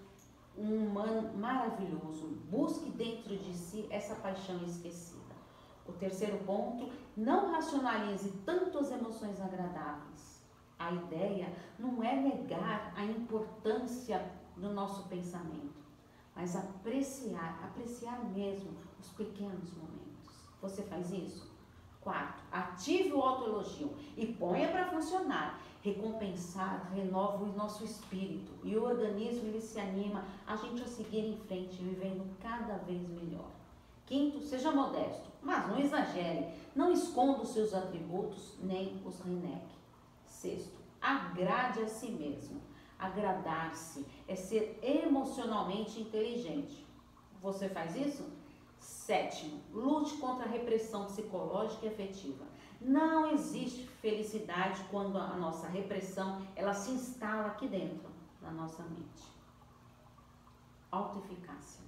um 0.58 0.88
humano 0.88 1.38
maravilhoso. 1.38 2.28
Busque 2.50 2.90
dentro 2.90 3.38
de 3.38 3.54
si 3.54 3.86
essa 3.92 4.16
paixão 4.16 4.58
esquecida. 4.64 5.36
O 5.88 5.94
terceiro 5.94 6.40
ponto, 6.40 6.92
não 7.16 7.52
racionalize 7.52 8.32
tanto 8.44 8.80
as 8.80 8.92
emoções 8.92 9.40
agradáveis. 9.40 10.42
A 10.80 10.92
ideia 10.92 11.54
não 11.78 12.04
é 12.04 12.16
negar 12.16 12.94
a 12.96 13.06
importância 13.06 14.47
do 14.58 14.74
nosso 14.74 15.08
pensamento, 15.08 15.84
mas 16.36 16.56
apreciar, 16.56 17.60
apreciar 17.64 18.24
mesmo 18.26 18.72
os 19.00 19.08
pequenos 19.10 19.74
momentos. 19.74 20.08
Você 20.62 20.84
faz 20.84 21.12
isso? 21.12 21.48
Quarto, 22.02 22.42
ative 22.52 23.12
o 23.14 23.22
autoelogio 23.22 23.94
e 24.16 24.26
ponha 24.26 24.70
para 24.70 24.90
funcionar. 24.90 25.62
Recompensar 25.82 26.92
renova 26.94 27.44
o 27.44 27.54
nosso 27.54 27.84
espírito 27.84 28.52
e 28.64 28.76
o 28.76 28.84
organismo 28.84 29.48
ele 29.48 29.62
se 29.62 29.80
anima 29.80 30.26
a 30.46 30.56
gente 30.56 30.82
a 30.82 30.88
seguir 30.88 31.26
em 31.26 31.38
frente, 31.38 31.82
vivendo 31.82 32.26
cada 32.42 32.78
vez 32.78 33.08
melhor. 33.08 33.50
Quinto, 34.06 34.40
seja 34.42 34.72
modesto, 34.72 35.28
mas 35.42 35.68
não 35.68 35.80
exagere. 35.80 36.48
Não 36.76 36.92
esconda 36.92 37.42
os 37.42 37.50
seus 37.50 37.74
atributos 37.74 38.54
nem 38.62 39.02
os 39.06 39.20
renegue. 39.22 39.76
Sexto, 40.26 40.78
agrade 41.02 41.82
a 41.82 41.88
si 41.88 42.12
mesmo. 42.12 42.62
Agradar-se 43.00 44.06
é 44.28 44.36
ser 44.36 44.80
emocionalmente 44.82 46.02
inteligente. 46.02 46.86
Você 47.42 47.70
faz 47.70 47.96
isso? 47.96 48.26
Sétimo, 48.80 49.62
lute 49.72 50.18
contra 50.18 50.46
a 50.46 50.50
repressão 50.50 51.06
psicológica 51.06 51.86
e 51.86 51.90
afetiva. 51.90 52.46
Não 52.82 53.32
existe 53.32 53.88
felicidade 54.02 54.84
quando 54.92 55.18
a 55.18 55.36
nossa 55.36 55.68
repressão 55.68 56.46
ela 56.56 56.74
se 56.74 56.92
instala 56.92 57.48
aqui 57.48 57.68
dentro 57.68 58.10
da 58.42 58.52
nossa 58.52 58.84
mente. 58.84 59.24
Autoeficácia. 60.92 61.86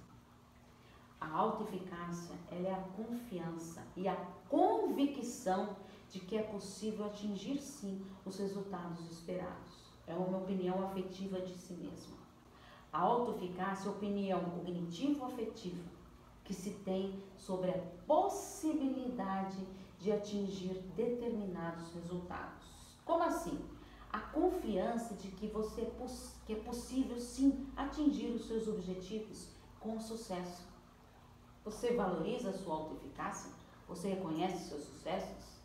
A 1.20 1.28
autoeficácia 1.32 2.34
ela 2.50 2.68
é 2.68 2.74
a 2.74 2.84
confiança 2.96 3.82
e 3.96 4.08
a 4.08 4.16
convicção 4.48 5.76
de 6.08 6.18
que 6.18 6.36
é 6.36 6.42
possível 6.42 7.06
atingir 7.06 7.60
sim 7.60 8.04
os 8.24 8.38
resultados 8.38 9.10
esperados. 9.10 9.89
É 10.06 10.14
uma 10.14 10.38
opinião 10.38 10.82
afetiva 10.86 11.40
de 11.40 11.52
si 11.54 11.74
mesma. 11.74 12.16
A 12.92 13.00
autoeficácia 13.00 13.88
é 13.88 13.92
a 13.92 13.94
opinião 13.94 14.40
cognitivo-afetiva 14.50 15.82
que 16.44 16.52
se 16.52 16.70
tem 16.84 17.22
sobre 17.36 17.70
a 17.70 17.78
possibilidade 18.06 19.64
de 20.00 20.10
atingir 20.10 20.74
determinados 20.96 21.92
resultados. 21.94 22.66
Como 23.04 23.22
assim? 23.22 23.58
A 24.12 24.18
confiança 24.18 25.14
de 25.14 25.28
que 25.28 25.46
você 25.46 25.82
é 25.82 25.90
que 26.46 26.52
é 26.54 26.56
possível 26.56 27.20
sim 27.20 27.68
atingir 27.76 28.30
os 28.30 28.48
seus 28.48 28.66
objetivos 28.66 29.46
com 29.78 30.00
sucesso. 30.00 30.66
Você 31.64 31.94
valoriza 31.94 32.50
a 32.50 32.58
sua 32.58 32.74
autoeficácia? 32.74 33.52
Você 33.86 34.08
reconhece 34.08 34.68
seus 34.68 34.82
sucessos? 34.82 35.60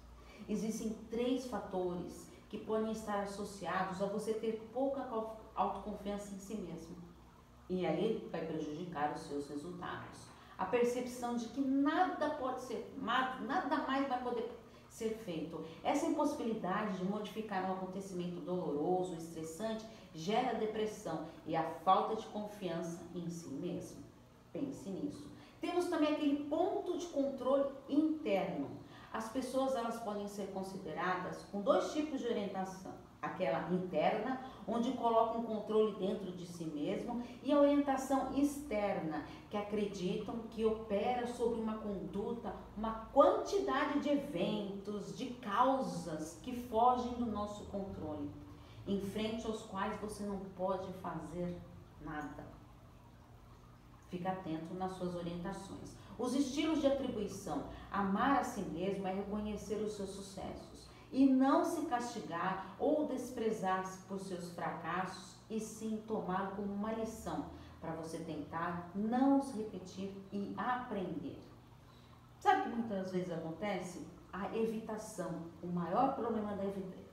Existem 0.47 0.91
três 1.09 1.47
fatores 1.47 2.24
que 2.49 2.57
podem 2.57 2.91
estar 2.91 3.21
associados 3.21 4.01
a 4.01 4.05
você 4.05 4.33
ter 4.33 4.69
pouca 4.73 5.01
autoconfiança 5.55 6.33
em 6.33 6.39
si 6.39 6.55
mesmo. 6.55 6.95
E 7.69 7.85
aí 7.85 8.27
vai 8.31 8.45
prejudicar 8.45 9.13
os 9.13 9.21
seus 9.21 9.49
resultados. 9.49 10.19
A 10.57 10.65
percepção 10.65 11.35
de 11.35 11.47
que 11.49 11.61
nada 11.61 12.29
pode 12.31 12.61
ser, 12.61 12.93
nada 12.97 13.77
mais 13.87 14.07
vai 14.07 14.21
poder 14.23 14.49
ser 14.87 15.09
feito. 15.25 15.65
Essa 15.83 16.05
impossibilidade 16.05 16.97
de 16.97 17.03
modificar 17.03 17.69
um 17.69 17.73
acontecimento 17.73 18.39
doloroso, 18.41 19.15
estressante, 19.15 19.85
gera 20.13 20.57
depressão 20.57 21.27
e 21.45 21.55
a 21.55 21.63
falta 21.83 22.15
de 22.15 22.25
confiança 22.27 23.01
em 23.13 23.29
si 23.29 23.49
mesmo. 23.49 24.01
Pense 24.53 24.89
nisso. 24.89 25.29
Temos 25.59 25.85
também 25.87 26.13
aquele 26.13 26.45
ponto 26.45 26.97
de 26.97 27.07
controle 27.07 27.65
interno. 27.89 28.69
As 29.15 29.29
pessoas 29.29 29.73
elas 29.75 29.97
podem 30.01 30.27
ser 30.27 30.47
consideradas 30.47 31.45
com 31.49 31.61
dois 31.61 31.93
tipos 31.93 32.19
de 32.19 32.27
orientação. 32.27 32.91
Aquela 33.21 33.71
interna, 33.71 34.41
onde 34.67 34.91
colocam 34.91 35.39
um 35.39 35.45
controle 35.45 35.95
dentro 35.95 36.33
de 36.33 36.45
si 36.45 36.65
mesmo, 36.65 37.23
e 37.41 37.53
a 37.53 37.57
orientação 37.57 38.37
externa, 38.37 39.25
que 39.49 39.55
acreditam 39.55 40.39
que 40.49 40.65
opera 40.65 41.25
sobre 41.27 41.61
uma 41.61 41.77
conduta, 41.77 42.53
uma 42.75 43.05
quantidade 43.13 44.01
de 44.01 44.09
eventos, 44.09 45.17
de 45.17 45.27
causas 45.27 46.37
que 46.43 46.53
fogem 46.63 47.13
do 47.13 47.25
nosso 47.25 47.63
controle, 47.67 48.29
em 48.85 48.99
frente 48.99 49.47
aos 49.47 49.61
quais 49.61 49.97
você 50.01 50.23
não 50.23 50.39
pode 50.57 50.91
fazer 50.95 51.57
nada. 52.01 52.45
Fica 54.09 54.29
atento 54.29 54.73
nas 54.73 54.91
suas 54.91 55.15
orientações. 55.15 55.95
Os 56.17 56.33
estilos 56.33 56.81
de 56.81 56.87
atribuição. 56.87 57.63
Amar 57.91 58.39
a 58.39 58.43
si 58.43 58.61
mesmo 58.61 59.07
é 59.07 59.13
reconhecer 59.13 59.75
os 59.75 59.93
seus 59.93 60.09
sucessos 60.11 60.87
e 61.11 61.25
não 61.25 61.63
se 61.63 61.85
castigar 61.85 62.75
ou 62.79 63.07
desprezar 63.07 63.85
por 64.07 64.19
seus 64.19 64.51
fracassos 64.51 65.35
e 65.49 65.59
sim 65.59 66.03
tomá-lo 66.07 66.55
como 66.55 66.73
uma 66.73 66.93
lição 66.93 67.45
para 67.79 67.93
você 67.93 68.17
tentar 68.19 68.89
não 68.95 69.39
os 69.39 69.53
repetir 69.53 70.11
e 70.31 70.53
aprender. 70.57 71.39
Sabe 72.39 72.61
o 72.61 72.63
que 72.63 72.77
muitas 72.77 73.11
vezes 73.11 73.31
acontece? 73.31 74.05
A 74.33 74.55
evitação. 74.55 75.43
O 75.63 75.67
maior 75.67 76.15
problema 76.15 76.55
da 76.55 76.65
evitação 76.65 77.04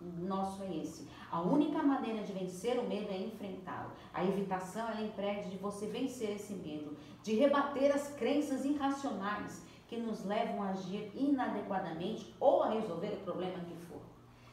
nosso 0.00 0.62
é 0.62 0.76
esse. 0.76 1.08
A 1.30 1.40
única 1.40 1.82
maneira 1.82 2.22
de 2.22 2.32
vencer 2.32 2.78
o 2.78 2.86
medo 2.86 3.10
é 3.10 3.18
enfrentá-lo. 3.18 3.92
A 4.12 4.24
evitação 4.24 4.88
ela 4.88 5.00
impede 5.00 5.50
de 5.50 5.56
você 5.56 5.86
vencer 5.86 6.36
esse 6.36 6.52
medo, 6.52 6.96
de 7.22 7.34
rebater 7.34 7.94
as 7.94 8.08
crenças 8.14 8.64
irracionais 8.64 9.64
que 9.88 9.96
nos 9.96 10.24
levam 10.24 10.62
a 10.62 10.70
agir 10.70 11.10
inadequadamente 11.14 12.34
ou 12.40 12.62
a 12.62 12.70
resolver 12.70 13.14
o 13.14 13.24
problema 13.24 13.64
que 13.64 13.76
for. 13.86 14.00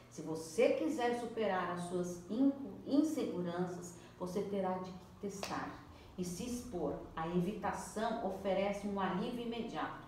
Se 0.08 0.22
você 0.22 0.74
quiser 0.74 1.18
superar 1.20 1.72
as 1.72 1.88
suas 1.88 2.22
inseguranças, 2.86 3.98
você 4.18 4.42
terá 4.42 4.78
de 4.78 4.92
testar 5.20 5.84
e 6.16 6.24
se 6.24 6.44
expor. 6.44 6.94
A 7.16 7.26
evitação 7.28 8.24
oferece 8.24 8.86
um 8.86 9.00
alívio 9.00 9.46
imediato, 9.46 10.03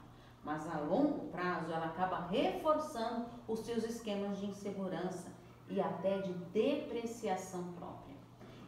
mas 0.47 0.65
a 0.73 0.79
longo 0.79 1.27
prazo 1.27 1.73
ela 1.73 1.87
acaba 1.87 2.29
reforçando 2.29 3.27
os 3.49 3.59
seus 3.61 3.83
esquemas 3.83 4.39
de 4.39 4.47
insegurança 4.47 5.33
e 5.69 5.81
até 5.81 6.19
de 6.19 6.33
depreciação 6.33 7.73
própria. 7.73 8.15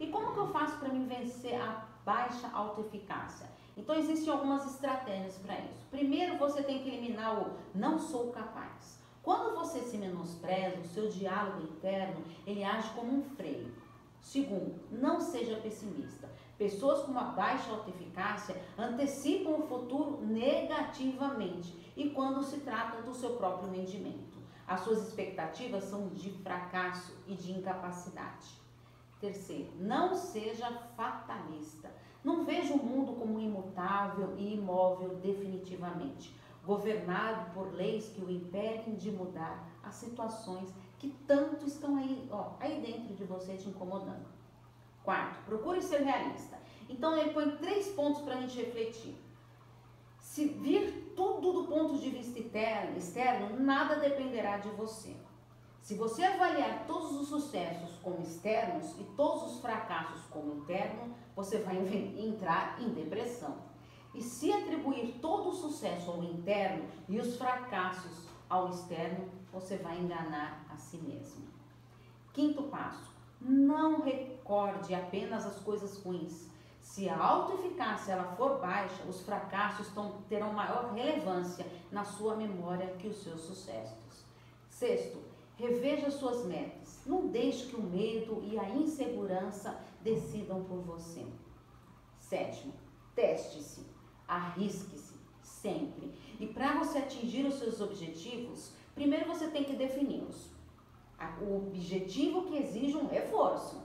E 0.00 0.08
como 0.08 0.32
que 0.32 0.40
eu 0.40 0.48
faço 0.48 0.76
para 0.78 0.88
me 0.88 1.06
vencer 1.06 1.54
a 1.54 1.86
baixa 2.04 2.50
autoeficácia? 2.52 3.48
Então 3.76 3.94
existem 3.94 4.32
algumas 4.32 4.66
estratégias 4.66 5.38
para 5.38 5.56
isso. 5.60 5.86
Primeiro, 5.88 6.36
você 6.36 6.64
tem 6.64 6.82
que 6.82 6.88
eliminar 6.88 7.40
o 7.40 7.52
não 7.72 7.96
sou 7.96 8.32
capaz. 8.32 9.00
Quando 9.22 9.54
você 9.54 9.80
se 9.80 9.96
menospreza, 9.98 10.80
o 10.80 10.84
seu 10.84 11.08
diálogo 11.08 11.62
interno, 11.62 12.24
ele 12.44 12.64
age 12.64 12.90
como 12.90 13.18
um 13.18 13.22
freio. 13.22 13.72
Segundo, 14.20 14.74
não 14.90 15.20
seja 15.20 15.56
pessimista. 15.56 16.28
Pessoas 16.58 17.02
com 17.02 17.12
uma 17.12 17.22
baixa 17.22 17.70
autoeficácia 17.70 18.60
antecipam 18.76 19.52
o 19.52 19.68
futuro 19.68 20.26
negativamente 20.26 21.92
e 21.96 22.10
quando 22.10 22.42
se 22.42 22.58
trata 22.60 23.00
do 23.00 23.14
seu 23.14 23.36
próprio 23.36 23.70
rendimento. 23.70 24.36
As 24.66 24.80
suas 24.80 25.06
expectativas 25.06 25.84
são 25.84 26.08
de 26.08 26.30
fracasso 26.30 27.16
e 27.28 27.34
de 27.34 27.52
incapacidade. 27.52 28.48
Terceiro, 29.20 29.70
não 29.78 30.16
seja 30.16 30.68
fatalista. 30.96 31.90
Não 32.24 32.44
veja 32.44 32.74
o 32.74 32.84
mundo 32.84 33.12
como 33.12 33.38
imutável 33.38 34.34
e 34.36 34.54
imóvel 34.54 35.14
definitivamente, 35.16 36.34
governado 36.66 37.52
por 37.54 37.72
leis 37.72 38.08
que 38.08 38.20
o 38.20 38.28
impedem 38.28 38.96
de 38.96 39.12
mudar 39.12 39.64
as 39.82 39.94
situações 39.94 40.74
que 40.98 41.10
tanto 41.24 41.64
estão 41.66 41.96
aí, 41.96 42.28
ó, 42.32 42.54
aí 42.58 42.80
dentro 42.80 43.14
de 43.14 43.24
você 43.24 43.56
te 43.56 43.68
incomodando. 43.68 44.37
Quarto, 45.02 45.44
procure 45.44 45.80
ser 45.82 46.02
realista. 46.02 46.58
Então 46.88 47.16
ele 47.16 47.30
põe 47.30 47.56
três 47.56 47.88
pontos 47.88 48.22
para 48.22 48.34
a 48.34 48.40
gente 48.40 48.58
refletir. 48.58 49.16
Se 50.20 50.46
vir 50.46 51.14
tudo 51.16 51.52
do 51.52 51.64
ponto 51.64 51.98
de 51.98 52.10
vista 52.10 52.38
externo, 52.38 53.58
nada 53.58 53.96
dependerá 53.96 54.58
de 54.58 54.68
você. 54.70 55.16
Se 55.80 55.94
você 55.94 56.22
avaliar 56.22 56.84
todos 56.86 57.12
os 57.12 57.28
sucessos 57.28 57.96
como 58.02 58.20
externos 58.20 58.94
e 59.00 59.04
todos 59.16 59.54
os 59.54 59.60
fracassos 59.60 60.20
como 60.30 60.56
interno, 60.56 61.14
você 61.34 61.58
vai 61.58 61.76
entrar 62.18 62.80
em 62.80 62.90
depressão. 62.90 63.56
E 64.14 64.22
se 64.22 64.52
atribuir 64.52 65.18
todo 65.20 65.48
o 65.50 65.54
sucesso 65.54 66.10
ao 66.10 66.22
interno 66.22 66.84
e 67.08 67.18
os 67.18 67.36
fracassos 67.36 68.28
ao 68.48 68.68
externo, 68.68 69.28
você 69.52 69.76
vai 69.76 69.98
enganar 69.98 70.66
a 70.70 70.76
si 70.76 70.98
mesmo. 70.98 71.46
Quinto 72.32 72.64
passo: 72.64 73.17
não 73.40 74.02
recorde 74.02 74.94
apenas 74.94 75.46
as 75.46 75.58
coisas 75.60 75.98
ruins, 76.02 76.48
se 76.80 77.08
a 77.08 77.16
autoeficácia 77.16 78.12
ela 78.12 78.34
for 78.34 78.58
baixa, 78.60 79.04
os 79.04 79.20
fracassos 79.20 79.88
tão, 79.88 80.22
terão 80.28 80.52
maior 80.52 80.92
relevância 80.94 81.66
na 81.92 82.02
sua 82.02 82.34
memória 82.34 82.94
que 82.98 83.06
os 83.06 83.22
seus 83.22 83.42
sucessos. 83.42 84.24
Sexto, 84.70 85.18
reveja 85.56 86.10
suas 86.10 86.46
metas. 86.46 87.00
Não 87.04 87.26
deixe 87.26 87.66
que 87.66 87.76
o 87.76 87.82
medo 87.82 88.42
e 88.42 88.58
a 88.58 88.70
insegurança 88.70 89.78
decidam 90.02 90.64
por 90.64 90.78
você. 90.78 91.26
Sétimo, 92.18 92.72
teste-se, 93.14 93.86
arrisque-se, 94.26 95.14
sempre. 95.42 96.14
E 96.40 96.46
para 96.46 96.78
você 96.78 96.98
atingir 96.98 97.44
os 97.46 97.58
seus 97.58 97.80
objetivos, 97.80 98.72
primeiro 98.94 99.26
você 99.26 99.48
tem 99.48 99.64
que 99.64 99.76
defini-los. 99.76 100.57
O 101.40 101.56
objetivo 101.56 102.46
que 102.46 102.56
exige 102.56 102.96
um 102.96 103.06
reforço. 103.06 103.82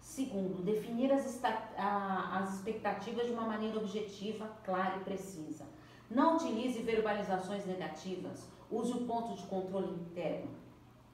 Segundo, 0.00 0.62
definir 0.62 1.12
as, 1.12 1.40
as 1.44 2.54
expectativas 2.54 3.26
de 3.26 3.32
uma 3.32 3.46
maneira 3.46 3.78
objetiva, 3.78 4.50
clara 4.64 4.96
e 4.96 5.04
precisa. 5.04 5.64
Não 6.10 6.36
utilize 6.36 6.80
verbalizações 6.82 7.66
negativas. 7.66 8.48
Use 8.70 8.92
o 8.92 9.06
ponto 9.06 9.34
de 9.34 9.46
controle 9.46 9.92
interno. 9.92 10.50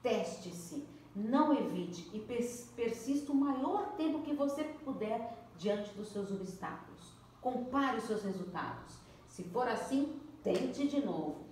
Teste-se. 0.01 0.85
Não 1.15 1.53
evite 1.53 2.09
e 2.13 2.19
persista 2.19 3.31
o 3.31 3.35
maior 3.35 3.93
tempo 3.95 4.23
que 4.23 4.33
você 4.33 4.63
puder 4.63 5.37
diante 5.57 5.93
dos 5.93 6.09
seus 6.09 6.31
obstáculos. 6.31 7.13
Compare 7.39 7.97
os 7.97 8.05
seus 8.05 8.23
resultados. 8.23 8.95
Se 9.27 9.43
for 9.43 9.67
assim, 9.67 10.19
tente 10.43 10.87
de 10.87 11.05
novo. 11.05 11.43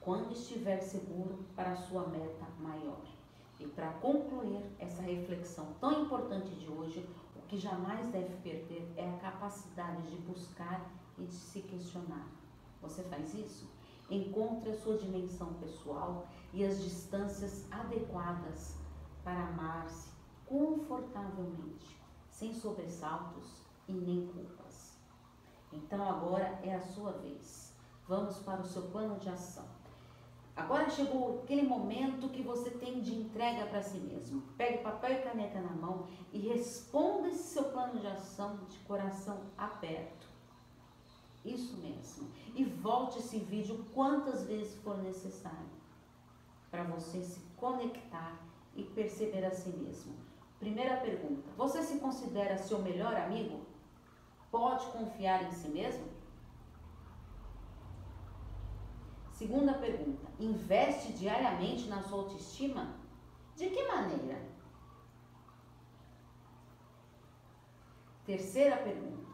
Quando 0.00 0.32
estiver 0.32 0.80
seguro 0.80 1.44
para 1.54 1.72
a 1.72 1.76
sua 1.76 2.06
meta 2.06 2.46
maior. 2.58 3.13
E 3.60 3.66
para 3.66 3.92
concluir 3.94 4.64
essa 4.78 5.02
reflexão 5.02 5.74
tão 5.80 6.02
importante 6.02 6.54
de 6.54 6.68
hoje, 6.68 7.08
o 7.36 7.42
que 7.42 7.56
jamais 7.56 8.06
deve 8.08 8.34
perder 8.36 8.92
é 8.96 9.08
a 9.08 9.18
capacidade 9.18 10.10
de 10.10 10.16
buscar 10.18 10.90
e 11.18 11.24
de 11.24 11.34
se 11.34 11.62
questionar. 11.62 12.26
Você 12.82 13.02
faz 13.04 13.32
isso? 13.34 13.68
Encontre 14.10 14.70
a 14.70 14.76
sua 14.76 14.98
dimensão 14.98 15.54
pessoal 15.54 16.26
e 16.52 16.64
as 16.64 16.82
distâncias 16.82 17.66
adequadas 17.72 18.76
para 19.22 19.48
amar-se 19.48 20.10
confortavelmente, 20.46 21.98
sem 22.30 22.52
sobressaltos 22.52 23.62
e 23.88 23.92
nem 23.92 24.26
culpas. 24.26 24.98
Então 25.72 26.06
agora 26.06 26.60
é 26.62 26.74
a 26.74 26.80
sua 26.80 27.12
vez. 27.12 27.72
Vamos 28.06 28.38
para 28.40 28.60
o 28.60 28.66
seu 28.66 28.82
plano 28.90 29.18
de 29.18 29.28
ação. 29.30 29.73
Agora 30.56 30.88
chegou 30.88 31.40
aquele 31.42 31.62
momento 31.62 32.28
que 32.28 32.42
você 32.42 32.70
tem 32.70 33.00
de 33.00 33.12
entrega 33.12 33.66
para 33.66 33.82
si 33.82 33.98
mesmo. 33.98 34.42
Pegue 34.56 34.78
papel 34.78 35.14
e 35.14 35.22
caneta 35.22 35.60
na 35.60 35.72
mão 35.72 36.06
e 36.32 36.38
responda 36.38 37.28
esse 37.28 37.54
seu 37.54 37.64
plano 37.64 37.98
de 37.98 38.06
ação 38.06 38.58
de 38.68 38.78
coração 38.80 39.40
aberto. 39.58 40.28
Isso 41.44 41.76
mesmo. 41.78 42.30
E 42.54 42.64
volte 42.64 43.18
esse 43.18 43.38
vídeo 43.38 43.84
quantas 43.92 44.44
vezes 44.46 44.76
for 44.76 44.96
necessário 45.02 45.74
para 46.70 46.84
você 46.84 47.22
se 47.22 47.40
conectar 47.56 48.40
e 48.76 48.82
perceber 48.82 49.44
a 49.44 49.50
si 49.50 49.68
mesmo. 49.70 50.14
Primeira 50.58 50.96
pergunta: 50.98 51.50
você 51.56 51.82
se 51.82 51.98
considera 51.98 52.58
seu 52.58 52.78
melhor 52.78 53.14
amigo? 53.14 53.60
Pode 54.50 54.86
confiar 54.86 55.44
em 55.44 55.52
si 55.52 55.68
mesmo? 55.68 56.13
Segunda 59.34 59.74
pergunta: 59.74 60.28
investe 60.38 61.12
diariamente 61.12 61.88
na 61.88 62.00
sua 62.00 62.18
autoestima? 62.18 62.94
De 63.56 63.68
que 63.68 63.88
maneira? 63.88 64.40
Terceira 68.24 68.76
pergunta: 68.76 69.28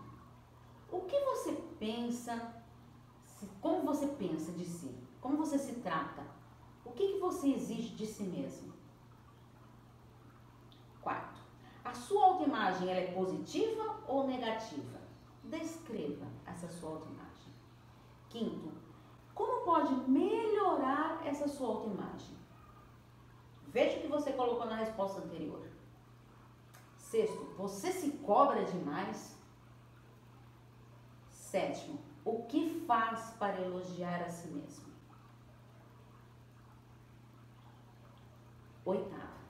o 0.91 1.03
que 1.03 1.21
você 1.21 1.53
pensa? 1.79 2.63
Como 3.61 3.83
você 3.83 4.07
pensa 4.07 4.53
de 4.53 4.65
si? 4.65 4.97
Como 5.21 5.37
você 5.37 5.59
se 5.59 5.81
trata? 5.81 6.27
O 6.83 6.93
que, 6.93 7.13
que 7.13 7.19
você 7.19 7.49
exige 7.49 7.95
de 7.95 8.07
si 8.07 8.23
mesmo? 8.23 8.73
Quarto, 11.03 11.41
a 11.85 11.93
sua 11.93 12.25
autoimagem 12.25 12.89
ela 12.91 13.01
é 13.01 13.13
positiva 13.13 14.03
ou 14.09 14.27
negativa? 14.27 14.99
Descreva 15.45 16.27
essa 16.47 16.69
sua 16.69 16.91
autoimagem. 16.91 17.53
Quinto, 18.29 18.73
como 19.35 19.65
pode 19.65 19.95
melhorar 20.11 21.27
essa 21.27 21.49
sua 21.49 21.69
autoimagem? 21.69 22.37
Veja 23.69 23.99
o 23.99 24.01
que 24.01 24.09
você 24.09 24.33
colocou 24.33 24.67
na 24.67 24.77
resposta 24.77 25.21
anterior. 25.21 25.63
Sexto, 26.97 27.55
você 27.57 27.93
se 27.93 28.11
cobra 28.19 28.65
demais? 28.65 29.37
Sétimo, 31.31 31.99
o 32.25 32.45
que 32.45 32.85
faz 32.87 33.31
para 33.39 33.61
elogiar 33.61 34.23
a 34.23 34.31
si 34.31 34.49
mesmo? 34.49 34.91
Oitavo, 38.85 39.41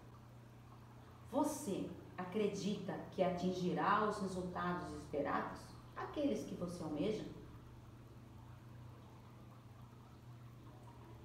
você 1.30 1.88
acredita 2.16 2.92
que 3.12 3.22
atingirá 3.22 4.08
os 4.08 4.18
resultados 4.18 4.90
esperados? 4.92 5.60
Aqueles 5.96 6.44
que 6.44 6.54
você 6.54 6.82
almeja? 6.82 7.24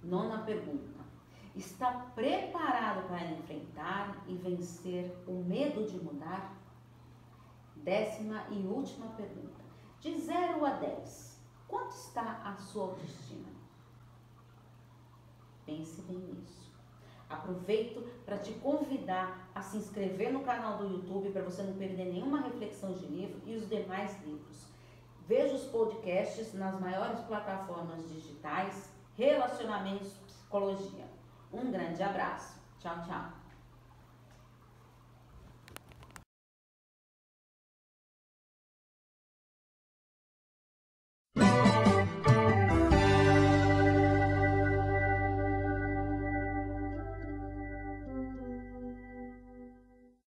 Nona 0.05 0.43
pergunta. 0.43 1.03
Está 1.55 1.91
preparado 2.13 3.07
para 3.07 3.25
enfrentar 3.25 4.23
e 4.27 4.35
vencer 4.35 5.11
o 5.25 5.43
medo 5.43 5.85
de 5.85 5.97
mudar? 5.97 6.55
Décima 7.77 8.45
e 8.51 8.67
última 8.67 9.07
pergunta. 9.11 9.63
De 9.99 10.15
0 10.15 10.63
a 10.63 10.71
10, 10.71 11.41
quanto 11.67 11.95
está 11.95 12.41
a 12.43 12.55
sua 12.55 12.83
autoestima? 12.83 13.49
Pense 15.65 16.01
bem 16.03 16.17
nisso. 16.17 16.71
Aproveito 17.27 18.07
para 18.23 18.37
te 18.37 18.53
convidar 18.53 19.49
a 19.55 19.61
se 19.61 19.77
inscrever 19.77 20.31
no 20.31 20.43
canal 20.43 20.77
do 20.77 20.85
YouTube 20.85 21.31
para 21.31 21.41
você 21.41 21.63
não 21.63 21.73
perder 21.73 22.05
nenhuma 22.05 22.41
reflexão 22.41 22.93
de 22.93 23.07
livro 23.07 23.41
e 23.45 23.55
os 23.55 23.67
demais 23.67 24.23
livros. 24.23 24.67
Veja 25.27 25.55
os 25.55 25.63
podcasts 25.63 26.53
nas 26.53 26.79
maiores 26.79 27.19
plataformas 27.21 28.07
digitais 28.07 28.93
Relacionamentos 29.17 30.13
Psicologia. 30.27 31.05
Um 31.51 31.71
grande 31.71 32.03
abraço. 32.03 32.59
Tchau, 32.79 33.01
tchau. 33.05 33.34